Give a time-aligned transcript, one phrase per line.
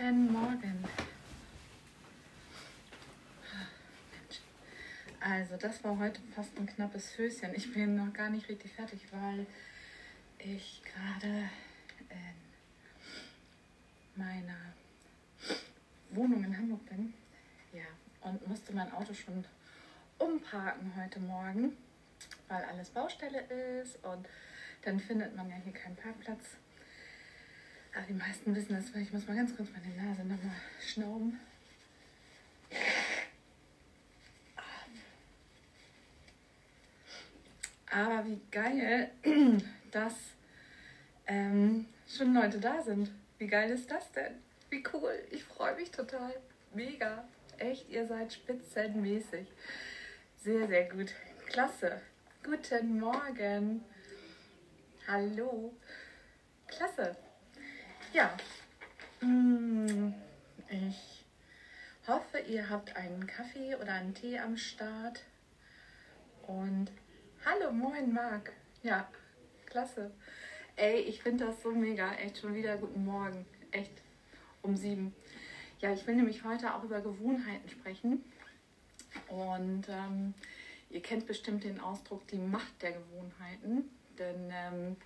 [0.00, 0.82] Guten Morgen.
[5.20, 7.54] Also, das war heute fast ein knappes Höschen.
[7.54, 9.46] Ich bin noch gar nicht richtig fertig, weil
[10.38, 11.50] ich gerade
[12.08, 12.34] in
[14.16, 14.72] meiner
[16.12, 17.12] Wohnung in Hamburg bin.
[17.74, 17.84] Ja,
[18.22, 19.44] und musste mein Auto schon
[20.16, 21.76] umparken heute Morgen,
[22.48, 23.40] weil alles Baustelle
[23.82, 24.26] ist und
[24.80, 26.56] dann findet man ja hier keinen Parkplatz.
[27.94, 31.40] Aber die meisten wissen das, weil ich muss mal ganz kurz meine Nase nochmal schnauben.
[37.90, 39.10] Aber wie geil,
[39.90, 40.14] dass
[41.26, 43.10] ähm, schon Leute da sind.
[43.38, 44.34] Wie geil ist das denn?
[44.70, 45.18] Wie cool.
[45.30, 46.32] Ich freue mich total.
[46.72, 47.24] Mega.
[47.58, 49.48] Echt, ihr seid spitzenmäßig.
[50.42, 51.12] Sehr, sehr gut.
[51.46, 52.00] Klasse.
[52.44, 53.84] Guten Morgen.
[55.08, 55.74] Hallo.
[56.68, 57.16] Klasse.
[58.12, 58.36] Ja.
[59.20, 60.12] Mm,
[60.68, 61.24] ich
[62.08, 65.22] hoffe, ihr habt einen Kaffee oder einen Tee am Start.
[66.42, 66.90] Und
[67.44, 68.50] hallo, moin, Marc.
[68.82, 69.08] Ja,
[69.66, 70.10] klasse.
[70.74, 72.12] Ey, ich finde das so mega.
[72.14, 73.46] Echt schon wieder guten Morgen.
[73.70, 74.02] Echt
[74.62, 75.14] um sieben.
[75.78, 78.24] Ja, ich will nämlich heute auch über Gewohnheiten sprechen.
[79.28, 80.34] Und ähm,
[80.90, 83.88] ihr kennt bestimmt den Ausdruck die Macht der Gewohnheiten.
[84.18, 84.96] Denn ähm,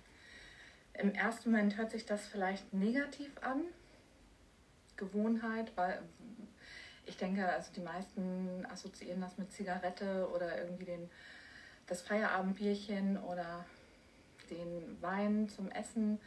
[0.99, 3.61] im ersten Moment hört sich das vielleicht negativ an.
[4.97, 6.01] Gewohnheit, weil
[7.05, 11.09] ich denke, also die meisten assoziieren das mit Zigarette oder irgendwie den,
[11.87, 13.65] das Feierabendbierchen oder
[14.49, 16.19] den Wein zum Essen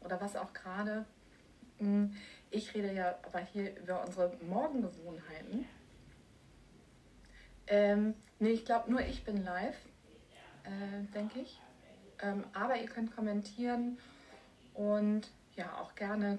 [0.00, 1.04] oder was auch gerade.
[1.78, 2.14] Hm,
[2.50, 5.66] ich rede ja aber hier über unsere Morgengewohnheiten.
[7.66, 9.76] Ähm, nee, ich glaube nur ich bin live,
[10.64, 11.60] äh, denke ich.
[12.22, 13.98] Ähm, aber ihr könnt kommentieren
[14.74, 15.22] und
[15.54, 16.38] ja, auch gerne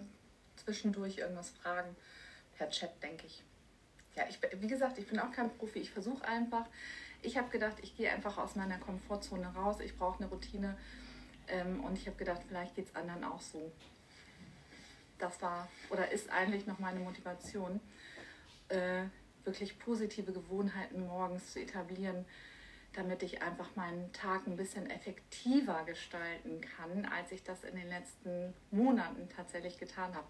[0.56, 1.96] zwischendurch irgendwas fragen
[2.58, 3.44] per Chat, denke ich.
[4.16, 5.80] Ja, ich, wie gesagt, ich bin auch kein Profi.
[5.80, 6.66] Ich versuche einfach.
[7.22, 9.80] Ich habe gedacht, ich gehe einfach aus meiner Komfortzone raus.
[9.80, 10.78] Ich brauche eine Routine.
[11.48, 13.72] Ähm, und ich habe gedacht, vielleicht geht es anderen auch so.
[15.20, 17.80] Das war oder ist eigentlich noch meine Motivation,
[18.70, 19.04] äh,
[19.44, 22.26] wirklich positive Gewohnheiten morgens zu etablieren
[22.94, 27.90] damit ich einfach meinen Tag ein bisschen effektiver gestalten kann, als ich das in den
[27.90, 30.28] letzten Monaten tatsächlich getan habe.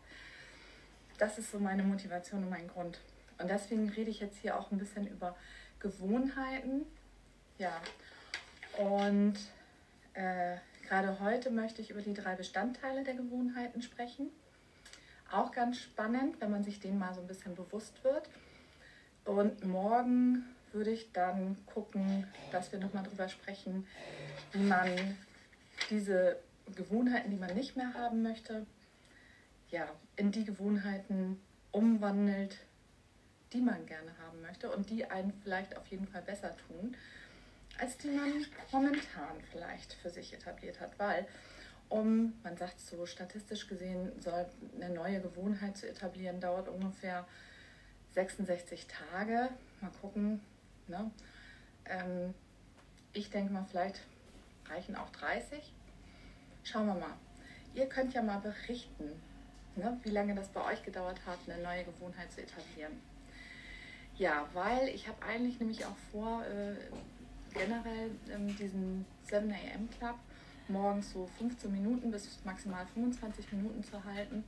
[1.17, 2.99] Das ist so meine Motivation und mein Grund.
[3.39, 5.35] Und deswegen rede ich jetzt hier auch ein bisschen über
[5.79, 6.85] Gewohnheiten.
[7.57, 7.81] Ja,
[8.77, 9.35] und
[10.13, 10.57] äh,
[10.87, 14.29] gerade heute möchte ich über die drei Bestandteile der Gewohnheiten sprechen.
[15.31, 18.29] Auch ganz spannend, wenn man sich denen mal so ein bisschen bewusst wird.
[19.25, 23.87] Und morgen würde ich dann gucken, dass wir nochmal drüber sprechen,
[24.51, 25.17] wie man
[25.89, 26.37] diese
[26.75, 28.65] Gewohnheiten, die man nicht mehr haben möchte,
[29.69, 31.39] ja, in die Gewohnheiten
[31.71, 32.57] umwandelt,
[33.53, 36.95] die man gerne haben möchte und die einen vielleicht auf jeden Fall besser tun,
[37.79, 40.97] als die man momentan vielleicht für sich etabliert hat.
[40.99, 41.27] Weil,
[41.89, 44.45] um, man sagt so statistisch gesehen, soll
[44.75, 47.25] eine neue Gewohnheit zu etablieren, dauert ungefähr
[48.13, 49.49] 66 Tage.
[49.81, 50.41] Mal gucken,
[50.87, 51.11] Ne?
[51.85, 52.33] Ähm,
[53.13, 54.01] ich denke mal, vielleicht
[54.69, 55.73] reichen auch 30.
[56.63, 57.13] Schauen wir mal.
[57.73, 59.11] Ihr könnt ja mal berichten,
[59.75, 62.93] ne, wie lange das bei euch gedauert hat, eine neue Gewohnheit zu etablieren.
[64.17, 66.75] Ja, weil ich habe eigentlich nämlich auch vor, äh,
[67.53, 70.15] generell ähm, diesen 7 AM Club
[70.67, 74.43] morgens so 15 Minuten bis maximal 25 Minuten zu halten,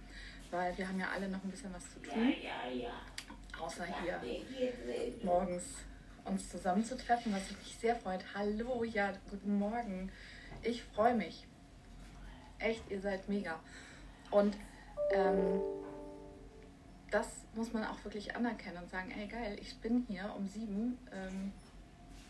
[0.52, 2.34] weil wir haben ja alle noch ein bisschen was zu tun.
[3.60, 4.20] Außer hier
[5.24, 5.64] morgens
[6.26, 8.24] uns zusammenzutreffen, was mich sehr freut.
[8.36, 10.12] Hallo, ja, guten Morgen.
[10.64, 11.48] Ich freue mich.
[12.60, 13.60] Echt, ihr seid mega.
[14.32, 14.56] Und
[15.12, 15.62] ähm,
[17.10, 20.98] das muss man auch wirklich anerkennen und sagen, ey geil, ich bin hier um sieben.
[21.12, 21.52] Ähm,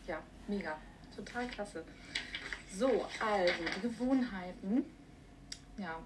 [0.06, 0.76] ja, mega.
[1.14, 1.84] Total klasse.
[2.72, 4.84] So, also die Gewohnheiten.
[5.76, 5.98] Ja,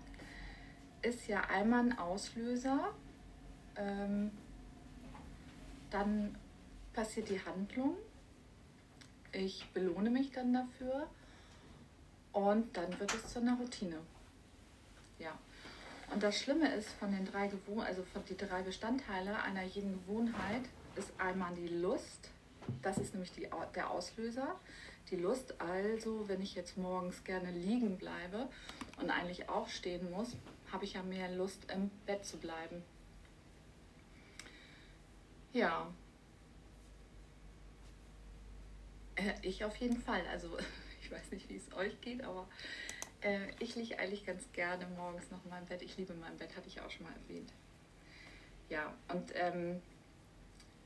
[1.03, 2.91] ist ja einmal ein Auslöser.
[3.77, 4.31] Ähm,
[5.91, 6.37] dann
[6.95, 7.97] passiert die Handlung.
[9.33, 11.09] Ich belohne mich dann dafür
[12.33, 13.99] und dann wird es zu einer Routine.
[15.19, 15.37] Ja.
[16.13, 19.93] Und das Schlimme ist von den drei Gewohn also von die drei Bestandteile einer jeden
[19.93, 20.63] Gewohnheit
[20.97, 22.31] ist einmal die Lust.
[22.83, 24.55] Das ist nämlich die, der Auslöser.
[25.11, 28.49] Die Lust, also wenn ich jetzt morgens gerne liegen bleibe
[28.99, 30.37] und eigentlich aufstehen muss,
[30.73, 32.83] habe ich ja mehr Lust im Bett zu bleiben.
[35.53, 35.89] Ja,
[39.04, 39.04] Äh,
[39.43, 40.23] ich auf jeden Fall.
[40.31, 40.49] Also
[41.03, 42.47] ich weiß nicht, wie es euch geht, aber
[43.21, 45.83] äh, ich liege eigentlich ganz gerne morgens noch in meinem Bett.
[45.83, 47.53] Ich liebe mein Bett, hatte ich auch schon mal erwähnt.
[48.69, 49.81] ja, und ähm,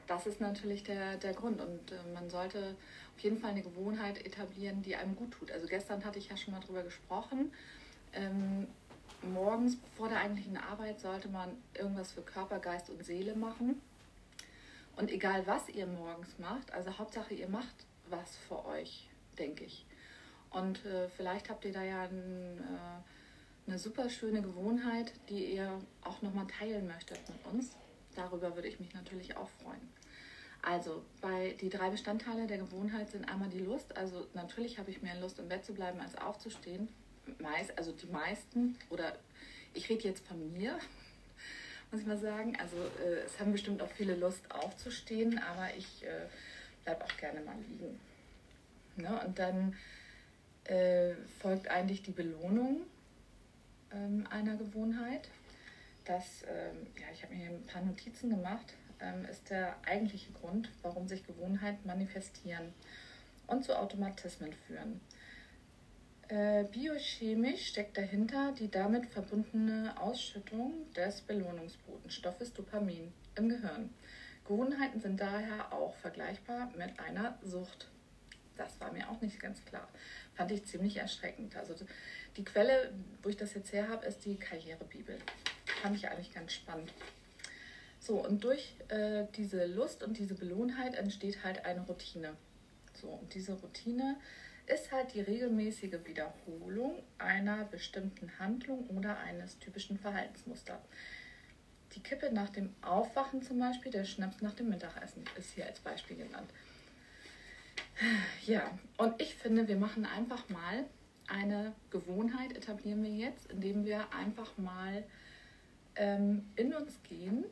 [0.06, 1.60] das ist natürlich der, der Grund.
[1.60, 2.74] Und äh, man sollte
[3.14, 5.52] auf jeden Fall eine Gewohnheit etablieren, die einem gut tut.
[5.52, 7.52] Also gestern hatte ich ja schon mal drüber gesprochen.
[8.12, 8.66] Ähm,
[9.22, 13.80] morgens vor der eigentlichen Arbeit sollte man irgendwas für Körper, Geist und Seele machen.
[14.96, 19.08] Und egal was ihr morgens macht, also Hauptsache ihr macht was für euch,
[19.38, 19.86] denke ich.
[20.50, 25.78] Und äh, vielleicht habt ihr da ja ein, äh, eine super schöne Gewohnheit, die ihr
[26.02, 27.76] auch nochmal teilen möchtet mit uns.
[28.16, 29.88] Darüber würde ich mich natürlich auch freuen.
[30.62, 33.96] Also, bei die drei Bestandteile der Gewohnheit sind einmal die Lust.
[33.96, 36.88] Also natürlich habe ich mehr Lust, im Bett zu bleiben, als aufzustehen.
[37.38, 39.16] Meist, also die meisten, oder
[39.74, 40.78] ich rede jetzt von mir,
[41.92, 42.56] muss ich mal sagen.
[42.58, 46.04] Also äh, es haben bestimmt auch viele Lust aufzustehen, aber ich
[46.88, 48.00] bleibe auch gerne mal liegen.
[48.96, 49.20] Ne?
[49.26, 49.76] Und dann
[50.64, 52.82] äh, folgt eigentlich die Belohnung
[53.92, 55.28] ähm, einer Gewohnheit.
[56.06, 60.32] Das, ähm, ja, ich habe mir hier ein paar Notizen gemacht, ähm, ist der eigentliche
[60.32, 62.72] Grund, warum sich Gewohnheiten manifestieren
[63.46, 65.00] und zu Automatismen führen.
[66.28, 73.90] Äh, biochemisch steckt dahinter die damit verbundene Ausschüttung des Belohnungsbotenstoffes Dopamin im Gehirn.
[74.48, 77.88] Gewohnheiten sind daher auch vergleichbar mit einer Sucht.
[78.56, 79.86] Das war mir auch nicht ganz klar.
[80.34, 81.54] Fand ich ziemlich erschreckend.
[81.54, 81.74] Also
[82.36, 85.18] die Quelle, wo ich das jetzt her habe, ist die Karrierebibel.
[85.82, 86.92] Fand ich eigentlich ganz spannend.
[88.00, 92.34] So, und durch äh, diese Lust und diese Belohnheit entsteht halt eine Routine.
[92.94, 94.16] So, und diese Routine
[94.66, 100.80] ist halt die regelmäßige Wiederholung einer bestimmten Handlung oder eines typischen Verhaltensmusters.
[101.98, 105.80] Die Kippe nach dem Aufwachen zum Beispiel, der Schnaps nach dem Mittagessen ist hier als
[105.80, 106.48] Beispiel genannt.
[108.46, 110.84] Ja, und ich finde, wir machen einfach mal
[111.26, 115.02] eine Gewohnheit, etablieren wir jetzt, indem wir einfach mal
[115.96, 117.44] ähm, in uns gehen.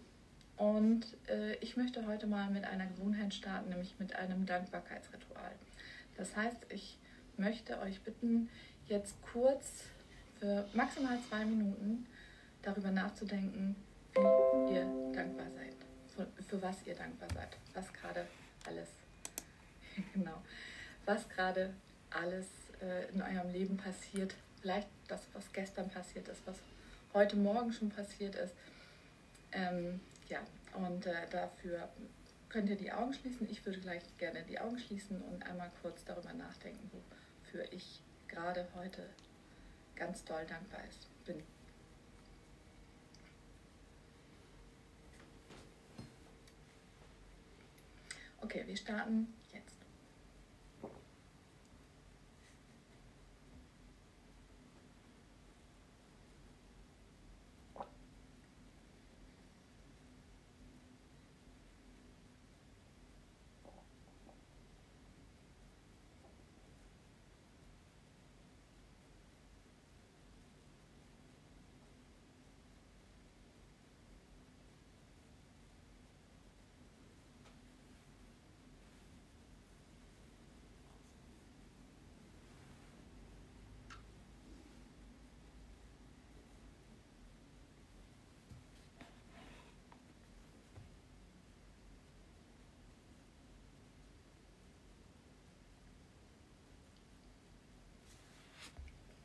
[0.56, 5.56] Und äh, ich möchte heute mal mit einer Gewohnheit starten, nämlich mit einem Dankbarkeitsritual.
[6.16, 6.98] Das heißt, ich
[7.36, 8.48] möchte euch bitten,
[8.86, 9.82] jetzt kurz
[10.38, 12.06] für maximal zwei Minuten
[12.62, 13.74] darüber nachzudenken,
[14.16, 15.76] ihr dankbar seid,
[16.14, 18.26] für, für was ihr dankbar seid, was gerade
[18.66, 18.88] alles,
[20.14, 20.42] genau,
[21.04, 21.72] was gerade
[22.10, 22.46] alles
[22.80, 26.56] äh, in eurem Leben passiert, vielleicht das, was gestern passiert ist, was
[27.12, 28.54] heute Morgen schon passiert ist.
[29.52, 30.40] Ähm, ja,
[30.74, 31.88] und äh, dafür
[32.48, 33.48] könnt ihr die Augen schließen.
[33.50, 36.90] Ich würde gleich gerne die Augen schließen und einmal kurz darüber nachdenken,
[37.44, 39.08] wofür ich gerade heute
[39.94, 40.80] ganz doll dankbar
[41.24, 41.42] bin.
[48.56, 49.36] Okay, wir starten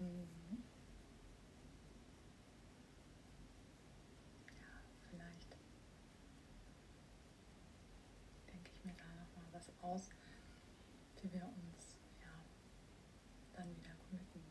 [0.02, 0.64] Mhm.
[4.60, 5.56] Ja, vielleicht
[8.52, 10.10] denke ich mir da noch mal was aus,
[11.22, 12.34] wie wir uns ja
[13.54, 14.42] dann wieder committen.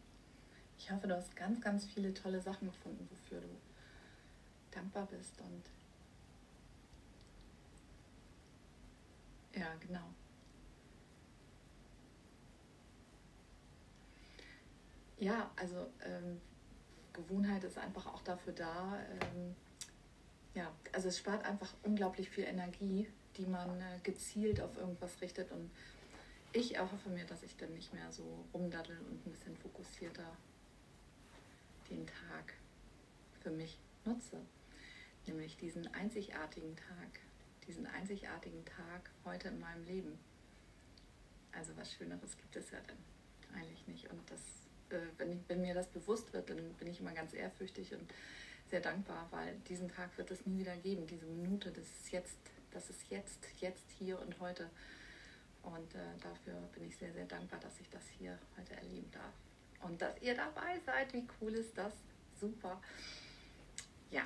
[0.90, 3.48] Ich hoffe, du hast ganz, ganz viele tolle Sachen gefunden, wofür du
[4.72, 5.62] dankbar bist und
[9.54, 10.02] ja, genau.
[15.18, 16.40] Ja, also ähm,
[17.12, 18.98] Gewohnheit ist einfach auch dafür da.
[19.12, 19.54] Ähm,
[20.54, 23.06] ja, also es spart einfach unglaublich viel Energie,
[23.36, 25.52] die man äh, gezielt auf irgendwas richtet.
[25.52, 25.70] Und
[26.52, 30.36] ich erhoffe mir, dass ich dann nicht mehr so rumdaddel und ein bisschen fokussierter
[31.90, 32.54] den Tag
[33.40, 34.40] für mich nutze.
[35.26, 37.20] Nämlich diesen einzigartigen Tag,
[37.66, 40.18] diesen einzigartigen Tag heute in meinem Leben.
[41.52, 44.10] Also was Schöneres gibt es ja dann eigentlich nicht.
[44.10, 44.40] Und das
[44.90, 48.12] äh, wenn, ich, wenn mir das bewusst wird, dann bin ich immer ganz ehrfürchtig und
[48.68, 52.38] sehr dankbar, weil diesen Tag wird es nie wieder geben, diese Minute, das ist jetzt,
[52.70, 54.70] das ist jetzt, jetzt, hier und heute.
[55.62, 59.34] Und äh, dafür bin ich sehr, sehr dankbar, dass ich das hier heute erleben darf.
[59.80, 61.94] Und dass ihr dabei seid, wie cool ist das?
[62.40, 62.80] Super.
[64.10, 64.22] Ja,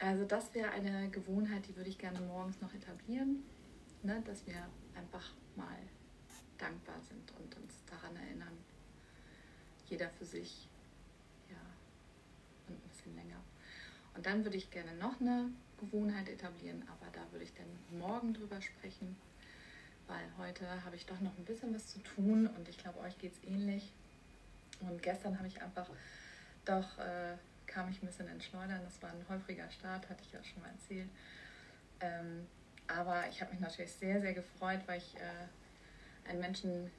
[0.00, 3.42] Also das wäre eine Gewohnheit, die würde ich gerne morgens noch etablieren,
[4.02, 4.22] ne?
[4.26, 5.78] dass wir einfach mal
[6.56, 8.56] dankbar sind und uns daran erinnern,
[9.88, 10.68] jeder für sich,
[11.50, 11.56] ja,
[12.68, 13.40] und ein bisschen länger.
[14.14, 18.34] Und dann würde ich gerne noch eine Gewohnheit etablieren, aber da würde ich dann morgen
[18.34, 19.16] drüber sprechen,
[20.06, 23.18] weil heute habe ich doch noch ein bisschen was zu tun und ich glaube, euch
[23.18, 23.92] geht es ähnlich.
[24.80, 25.88] Und gestern habe ich einfach
[26.64, 28.80] doch, äh, kam ich ein bisschen ins Schleudern.
[28.84, 31.08] Das war ein häufiger Start, hatte ich ja schon mal erzählt.
[32.00, 32.46] Ähm,
[32.86, 36.90] aber ich habe mich natürlich sehr, sehr gefreut, weil ich äh, einen Menschen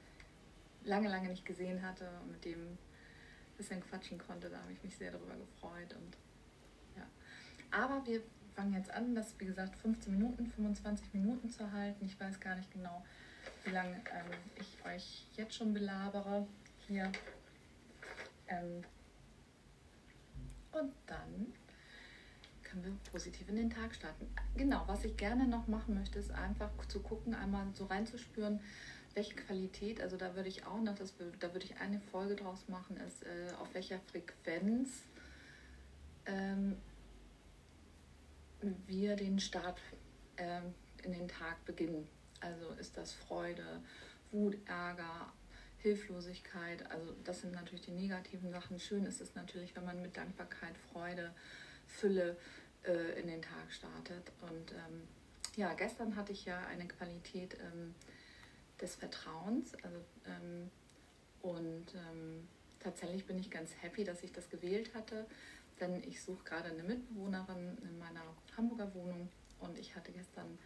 [0.84, 2.78] lange, lange nicht gesehen hatte und mit dem ein
[3.56, 4.48] bisschen quatschen konnte.
[4.48, 5.94] Da habe ich mich sehr darüber gefreut.
[5.94, 6.16] Und,
[6.96, 7.06] ja.
[7.70, 8.22] Aber wir
[8.54, 12.04] fangen jetzt an, das wie gesagt 15 Minuten, 25 Minuten zu halten.
[12.04, 13.04] Ich weiß gar nicht genau,
[13.64, 16.46] wie lange ähm, ich euch jetzt schon belabere
[16.86, 17.10] hier.
[18.50, 18.84] Ähm,
[20.72, 21.52] und dann
[22.62, 24.28] können wir positiv in den Tag starten.
[24.56, 28.60] Genau, was ich gerne noch machen möchte, ist einfach zu gucken, einmal so reinzuspüren,
[29.14, 32.68] welche Qualität, also da würde ich auch noch, das, da würde ich eine Folge draus
[32.68, 35.02] machen, ist äh, auf welcher Frequenz
[36.26, 36.76] ähm,
[38.86, 39.80] wir den Start
[40.36, 40.60] äh,
[41.02, 42.06] in den Tag beginnen.
[42.40, 43.82] Also ist das Freude,
[44.30, 45.32] Wut, Ärger,
[45.82, 46.90] Hilflosigkeit.
[46.90, 48.78] Also das sind natürlich die negativen Sachen.
[48.78, 51.32] Schön ist es natürlich, wenn man mit Dankbarkeit, Freude,
[51.86, 52.36] Fülle
[52.84, 54.32] äh, in den Tag startet.
[54.42, 55.08] Und ähm,
[55.56, 57.94] ja, gestern hatte ich ja eine Qualität ähm,
[58.80, 59.74] des Vertrauens.
[59.82, 60.70] Also, ähm,
[61.42, 62.48] und ähm,
[62.80, 65.26] tatsächlich bin ich ganz happy, dass ich das gewählt hatte,
[65.80, 68.22] denn ich suche gerade eine Mitbewohnerin in meiner
[68.56, 69.28] Hamburger Wohnung
[69.60, 70.58] und ich hatte gestern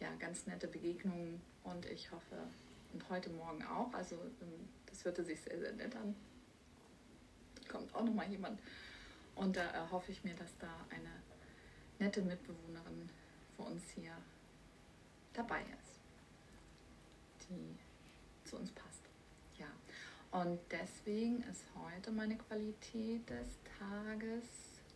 [0.00, 2.36] ja ganz nette Begegnungen und ich hoffe
[2.92, 3.92] und heute Morgen auch.
[3.92, 6.14] Also ähm, das hörte sich sehr, sehr nett an.
[7.68, 8.60] Kommt auch nochmal jemand
[9.34, 11.10] und da erhoffe ich mir, dass da eine
[11.98, 13.08] nette Mitbewohnerin
[13.56, 14.12] für uns hier
[15.32, 16.00] dabei ist,
[17.48, 17.76] die
[18.48, 19.02] zu uns passt.
[19.58, 19.66] Ja,
[20.40, 24.44] und deswegen ist heute meine Qualität des Tages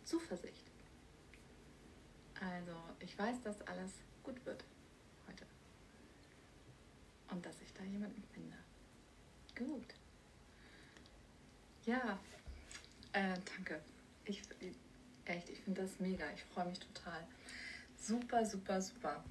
[0.03, 0.65] Zuversicht.
[2.39, 3.91] Also ich weiß, dass alles
[4.23, 4.63] gut wird.
[7.33, 8.55] Und dass ich da jemanden finde.
[9.57, 9.95] Gut.
[11.85, 12.19] Ja,
[13.11, 13.81] äh, danke.
[14.25, 14.41] Ich,
[15.25, 16.25] echt, ich finde das mega.
[16.35, 17.25] Ich freue mich total.
[17.97, 19.23] Super, super, super.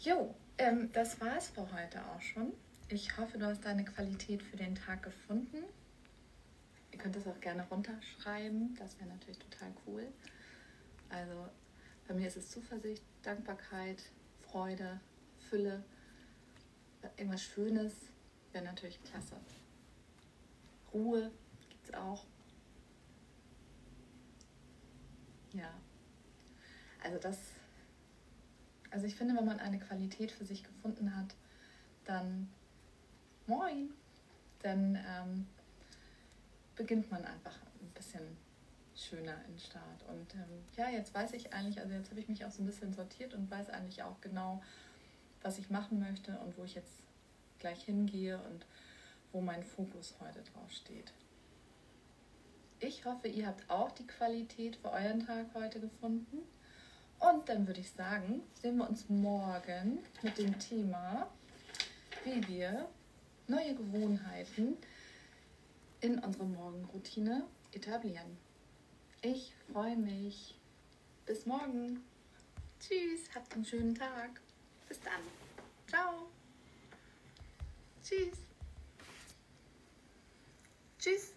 [0.00, 2.52] Jo, ähm, das war es für heute auch schon.
[2.88, 5.62] Ich hoffe, du hast deine Qualität für den Tag gefunden.
[6.90, 8.74] Ihr könnt das auch gerne runterschreiben.
[8.76, 10.08] Das wäre natürlich total cool.
[11.08, 11.48] Also
[12.08, 14.02] bei mir ist es Zuversicht, Dankbarkeit,
[14.42, 15.00] Freude,
[15.48, 15.84] Fülle.
[17.16, 17.92] Irgendwas Schönes
[18.52, 19.36] wäre natürlich klasse.
[20.92, 21.30] Ruhe
[21.68, 22.24] gibt es auch.
[25.52, 25.70] Ja.
[27.02, 27.38] Also das,
[28.90, 31.34] also ich finde, wenn man eine Qualität für sich gefunden hat,
[32.04, 32.48] dann
[33.46, 33.90] moin,
[34.62, 35.46] dann ähm,
[36.74, 38.36] beginnt man einfach ein bisschen
[38.94, 40.02] schöner in Start.
[40.08, 42.66] Und ähm, ja, jetzt weiß ich eigentlich, also jetzt habe ich mich auch so ein
[42.66, 44.62] bisschen sortiert und weiß eigentlich auch genau,
[45.46, 47.02] was ich machen möchte und wo ich jetzt
[47.60, 48.66] gleich hingehe und
[49.30, 51.12] wo mein Fokus heute drauf steht.
[52.80, 56.38] Ich hoffe, ihr habt auch die Qualität für euren Tag heute gefunden.
[57.20, 61.30] Und dann würde ich sagen, sehen wir uns morgen mit dem Thema,
[62.24, 62.88] wie wir
[63.46, 64.76] neue Gewohnheiten
[66.00, 68.36] in unsere Morgenroutine etablieren.
[69.22, 70.58] Ich freue mich.
[71.24, 72.04] Bis morgen.
[72.80, 74.40] Tschüss, habt einen schönen Tag.
[74.88, 75.20] Bis dann.
[75.88, 76.28] Ciao.
[78.02, 78.38] Tschüss.
[80.98, 81.35] Tschüss.